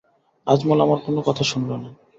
আজমল 0.47 0.79
আমার 0.81 0.99
কোনো 1.05 1.19
কথা 1.27 1.43
শুনল 1.43 1.71
না। 1.83 1.89